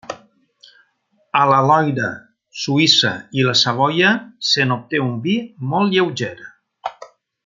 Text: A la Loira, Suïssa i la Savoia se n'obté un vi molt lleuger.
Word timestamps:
A 1.41 1.43
la 1.49 1.59
Loira, 1.71 2.07
Suïssa 2.63 3.11
i 3.41 3.45
la 3.49 3.55
Savoia 3.61 4.15
se 4.53 4.69
n'obté 4.71 5.03
un 5.09 5.15
vi 5.27 5.37
molt 5.75 5.95
lleuger. 5.99 6.33